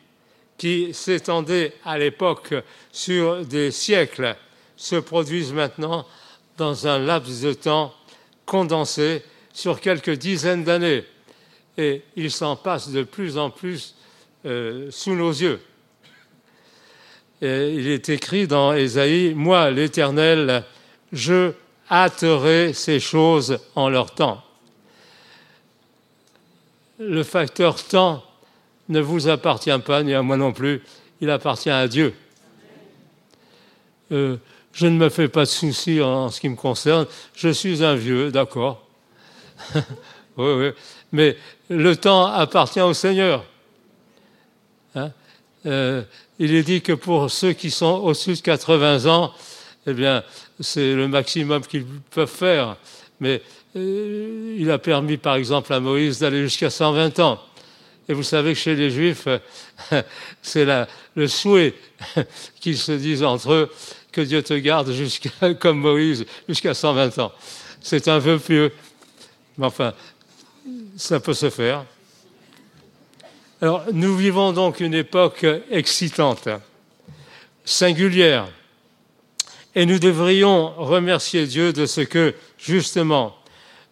[0.59, 2.55] qui s'étendaient à l'époque
[2.93, 4.37] sur des siècles
[4.77, 6.07] se produisent maintenant
[6.59, 7.95] dans un laps de temps
[8.45, 9.23] condensé
[9.55, 11.05] sur quelques dizaines d'années
[11.79, 13.95] et il s'en passe de plus en plus
[14.45, 15.61] euh, sous nos yeux.
[17.41, 20.65] il est écrit dans Ésaïe, Moi, l'Éternel,
[21.13, 21.53] je
[21.93, 24.43] hâterai ces choses en leur temps.
[26.99, 28.25] Le facteur temps
[28.89, 30.83] ne vous appartient pas, ni à moi non plus,
[31.21, 32.15] il appartient à Dieu.
[34.11, 34.37] Euh,
[34.73, 37.95] je ne me fais pas de soucis en ce qui me concerne, je suis un
[37.95, 38.87] vieux, d'accord.
[39.75, 39.83] oui,
[40.37, 40.73] oui
[41.13, 41.37] mais
[41.69, 43.45] le temps appartient au Seigneur.
[44.95, 45.13] Hein?
[45.67, 46.03] Euh,
[46.39, 49.33] il est dit que pour ceux qui sont au-dessus de 80 ans,
[49.87, 50.23] eh bien,
[50.61, 52.77] c'est le maximum qu'ils peuvent faire.
[53.21, 53.43] Mais
[53.77, 57.41] euh, il a permis, par exemple, à Moïse d'aller jusqu'à 120 ans.
[58.09, 59.29] Et vous savez que chez les Juifs,
[60.43, 60.67] c'est
[61.15, 61.75] le souhait
[62.61, 63.71] qu'ils se disent entre eux
[64.11, 67.33] que Dieu te garde jusqu'à, comme Moïse, jusqu'à 120 ans.
[67.81, 68.73] C'est un vœu pieux.
[69.59, 69.95] Mais enfin,
[70.97, 71.85] ça peut se faire.
[73.61, 76.49] Alors, nous vivons donc une époque excitante,
[77.65, 78.49] singulière,
[79.75, 83.37] et nous devrions remercier Dieu de ce que, justement,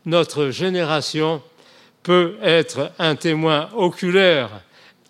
[0.05, 1.43] notre génération
[2.03, 4.63] peut être un témoin oculaire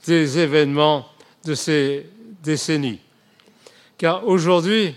[0.06, 1.06] des événements
[1.44, 2.06] de ces
[2.42, 3.00] décennies.
[3.98, 4.94] Car aujourd'hui,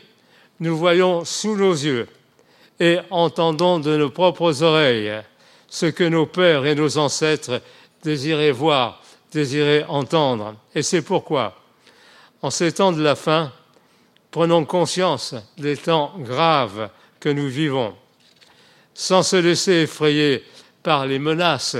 [0.59, 2.07] nous voyons sous nos yeux
[2.79, 5.21] et entendons de nos propres oreilles
[5.67, 7.61] ce que nos pères et nos ancêtres
[8.03, 9.01] désiraient voir,
[9.31, 10.55] désiraient entendre.
[10.75, 11.55] Et c'est pourquoi,
[12.41, 13.51] en ces temps de la fin,
[14.33, 17.93] prenons conscience des temps graves que nous vivons,
[18.95, 20.43] sans se laisser effrayer
[20.81, 21.77] par les menaces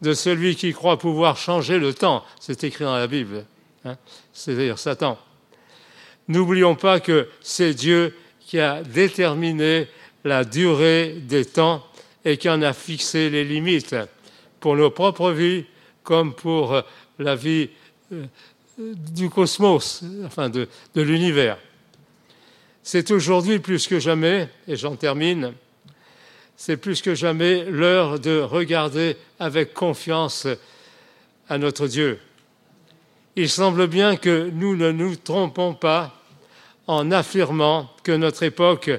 [0.00, 2.24] de celui qui croit pouvoir changer le temps.
[2.38, 3.44] C'est écrit dans la Bible,
[3.84, 3.96] hein.
[4.32, 5.18] c'est-à-dire Satan.
[6.28, 9.88] N'oublions pas que c'est Dieu qui a déterminé
[10.22, 11.84] la durée des temps
[12.24, 13.96] et qui en a fixé les limites
[14.60, 15.64] pour nos propres vies
[16.04, 16.82] comme pour
[17.18, 17.68] la vie
[18.12, 18.26] euh,
[18.78, 21.58] du cosmos, enfin de, de l'univers.
[22.82, 25.52] C'est aujourd'hui plus que jamais, et j'en termine,
[26.56, 30.46] c'est plus que jamais l'heure de regarder avec confiance
[31.48, 32.18] à notre Dieu.
[33.36, 36.14] Il semble bien que nous ne nous trompons pas
[36.86, 38.90] en affirmant que notre époque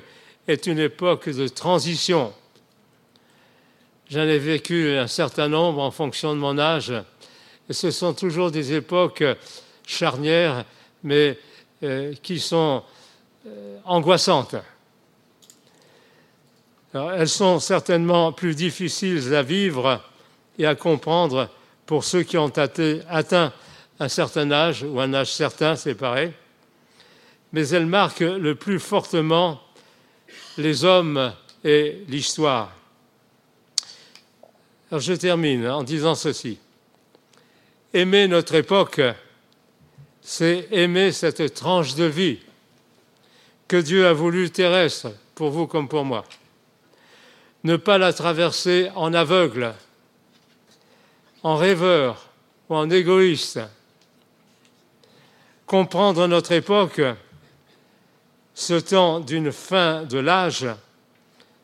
[0.48, 2.34] est une époque de transition.
[4.10, 6.94] J'en ai vécu un certain nombre en fonction de mon âge,
[7.70, 9.24] et ce sont toujours des époques
[9.86, 10.66] charnières,
[11.04, 11.38] mais
[11.84, 12.84] euh, qui sont
[13.48, 14.56] euh, angoissantes
[16.94, 20.02] elles sont certainement plus difficiles à vivre
[20.58, 21.50] et à comprendre
[21.86, 22.52] pour ceux qui ont
[23.10, 23.54] atteint
[24.00, 26.32] un certain âge ou un âge certain, c'est pareil,
[27.54, 29.62] mais elles marquent le plus fortement
[30.58, 31.34] les hommes
[31.64, 32.76] et l'histoire.
[34.90, 36.60] Alors je termine en disant ceci.
[37.94, 39.02] Aimer notre époque,
[40.22, 42.40] c'est aimer cette tranche de vie
[43.72, 46.26] que Dieu a voulu terrestre pour vous comme pour moi
[47.64, 49.74] ne pas la traverser en aveugle,
[51.42, 52.28] en rêveur
[52.68, 53.62] ou en égoïste.
[55.66, 57.02] Comprendre notre époque,
[58.54, 60.68] ce temps d'une fin de l'âge,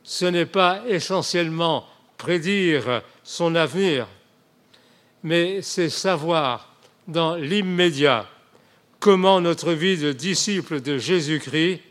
[0.02, 1.86] ce n'est pas essentiellement
[2.16, 4.08] prédire son avenir,
[5.24, 6.74] mais c'est savoir
[7.06, 8.30] dans l'immédiat
[9.02, 11.82] comment notre vie de disciple de Jésus-Christ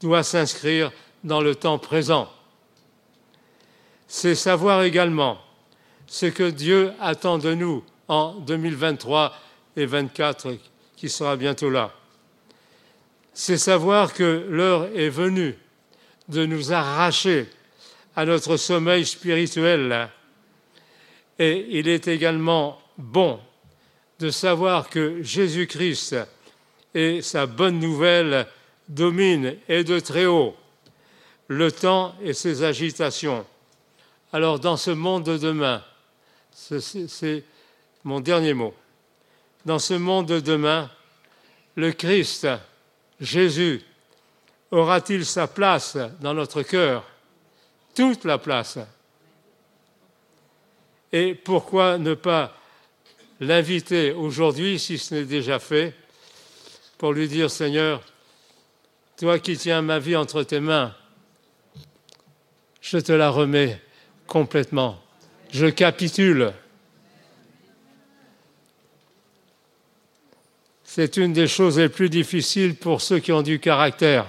[0.00, 0.92] doit s'inscrire
[1.24, 2.28] dans le temps présent
[4.08, 5.38] c'est savoir également
[6.06, 9.36] ce que Dieu attend de nous en 2023
[9.76, 10.56] et 2024
[10.96, 11.92] qui sera bientôt là.
[13.34, 15.54] C'est savoir que l'heure est venue
[16.28, 17.46] de nous arracher
[18.14, 20.08] à notre sommeil spirituel.
[21.38, 23.38] Et il est également bon
[24.18, 26.16] de savoir que Jésus-Christ
[26.94, 28.46] et sa bonne nouvelle
[28.88, 30.56] dominent et de très haut.
[31.48, 33.46] Le temps et ses agitations.
[34.32, 35.82] Alors dans ce monde de demain,
[36.52, 37.44] c'est
[38.02, 38.74] mon dernier mot,
[39.64, 40.90] dans ce monde de demain,
[41.74, 42.46] le Christ,
[43.20, 43.82] Jésus,
[44.70, 47.04] aura-t-il sa place dans notre cœur?
[47.94, 48.78] Toute la place.
[51.12, 52.56] Et pourquoi ne pas
[53.40, 55.94] l'inviter aujourd'hui, si ce n'est déjà fait,
[56.98, 58.02] pour lui dire, Seigneur,
[59.16, 60.94] toi qui tiens ma vie entre tes mains,
[62.80, 63.80] je te la remets
[64.26, 65.00] complètement.
[65.50, 66.52] Je capitule.
[70.84, 74.26] C'est une des choses les plus difficiles pour ceux qui ont du caractère.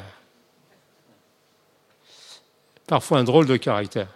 [2.88, 4.08] Parfois un drôle de caractère.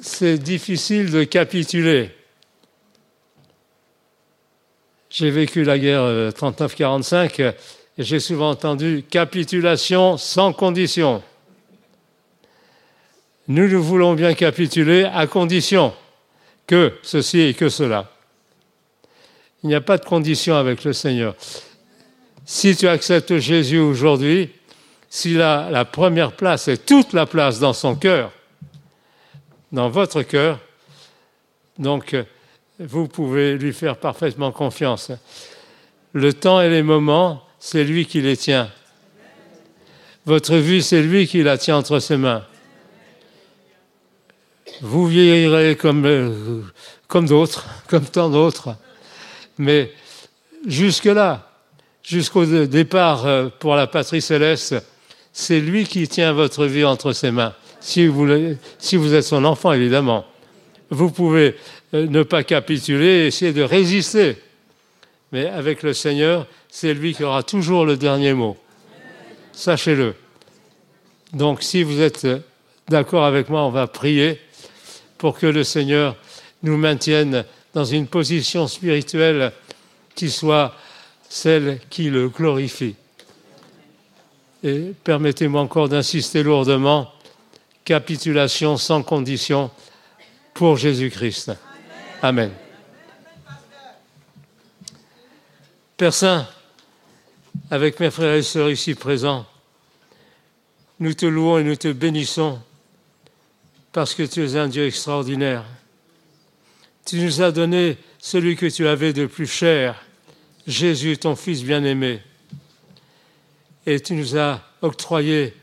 [0.00, 2.10] C'est difficile de capituler.
[5.10, 7.52] J'ai vécu la guerre 39-45 euh,
[7.98, 11.20] et j'ai souvent entendu capitulation sans condition.
[13.48, 15.92] Nous, nous voulons bien capituler à condition
[16.68, 18.08] que ceci et que cela.
[19.64, 21.34] Il n'y a pas de condition avec le Seigneur.
[22.46, 24.50] Si tu acceptes Jésus aujourd'hui,
[25.08, 28.30] s'il a la première place et toute la place dans son cœur,
[29.72, 30.60] dans votre cœur,
[31.78, 32.14] donc
[32.80, 35.12] vous pouvez lui faire parfaitement confiance.
[36.12, 38.70] Le temps et les moments, c'est lui qui les tient.
[40.26, 42.44] Votre vie, c'est lui qui la tient entre ses mains.
[44.80, 46.62] Vous vieillirez comme, euh,
[47.22, 48.76] d'autres, comme tant d'autres.
[49.58, 49.92] Mais
[50.66, 51.50] jusque-là,
[52.02, 54.76] jusqu'au départ euh, pour la patrie céleste,
[55.32, 57.54] c'est lui qui tient votre vie entre ses mains.
[57.80, 60.24] Si vous, êtes son enfant, évidemment.
[60.90, 61.56] Vous pouvez
[61.92, 64.36] ne pas capituler, essayer de résister.
[65.32, 68.56] Mais avec le Seigneur, c'est lui qui aura toujours le dernier mot.
[69.52, 70.14] Sachez-le.
[71.32, 72.26] Donc si vous êtes
[72.88, 74.40] d'accord avec moi, on va prier
[75.18, 76.16] pour que le Seigneur
[76.62, 79.52] nous maintienne dans une position spirituelle
[80.14, 80.74] qui soit
[81.28, 82.96] celle qui le glorifie.
[84.62, 87.12] Et permettez-moi encore d'insister lourdement,
[87.84, 89.70] capitulation sans condition
[90.52, 91.52] pour Jésus-Christ.
[92.22, 92.50] Amen.
[95.96, 96.46] Père Saint,
[97.70, 99.46] avec mes frères et sœurs ici présents,
[100.98, 102.60] nous te louons et nous te bénissons
[103.92, 105.64] parce que tu es un Dieu extraordinaire.
[107.06, 110.04] Tu nous as donné celui que tu avais de plus cher,
[110.66, 112.20] Jésus, ton Fils bien-aimé.
[113.86, 115.54] Et tu nous as octroyé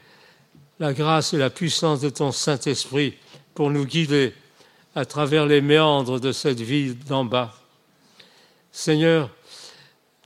[0.79, 3.13] la grâce et la puissance de ton Saint-Esprit
[3.53, 4.33] pour nous guider
[4.97, 7.53] à travers les méandres de cette vie d'en bas.
[8.71, 9.29] Seigneur,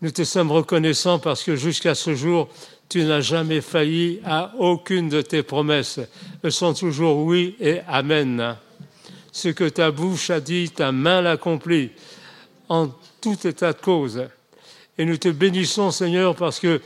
[0.01, 2.47] nous te sommes reconnaissants parce que jusqu'à ce jour,
[2.87, 5.99] tu n'as jamais failli à aucune de tes promesses.
[6.41, 8.55] Elles sont toujours oui et amen.
[9.33, 11.89] Ce que ta bouche a dit, ta main l'accomplit
[12.69, 12.87] en
[13.19, 14.23] tout état de cause.
[14.97, 16.79] Et nous te bénissons, Seigneur, parce que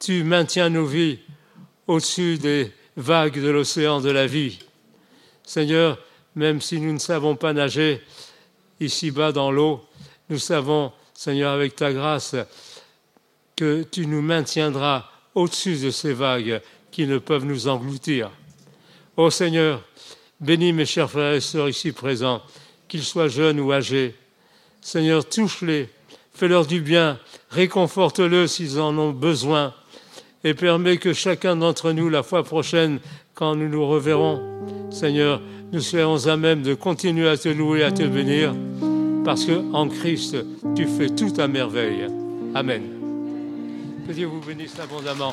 [0.00, 1.20] tu maintiens nos vies
[1.86, 4.58] au-dessus des vagues de l'océan de la vie.
[5.44, 5.96] Seigneur,
[6.36, 8.00] même si nous ne savons pas nager
[8.80, 9.84] ici-bas dans l'eau,
[10.30, 12.34] nous savons Seigneur, avec ta grâce,
[13.56, 16.60] que tu nous maintiendras au-dessus de ces vagues
[16.90, 18.30] qui ne peuvent nous engloutir.
[19.16, 19.82] Ô Seigneur,
[20.40, 22.42] bénis mes chers frères et sœurs ici présents,
[22.88, 24.14] qu'ils soient jeunes ou âgés.
[24.80, 25.88] Seigneur, touche-les,
[26.34, 27.18] fais-leur du bien,
[27.50, 29.72] réconforte-le s'ils en ont besoin,
[30.42, 32.98] et permets que chacun d'entre nous, la fois prochaine,
[33.34, 35.40] quand nous nous reverrons, Seigneur,
[35.74, 38.54] nous soyons à même de continuer à te louer, à te bénir
[39.24, 40.36] parce qu'en Christ,
[40.76, 42.06] tu fais tout à merveille.
[42.54, 42.82] Amen.
[44.06, 45.32] Que Dieu vous bénisse abondamment.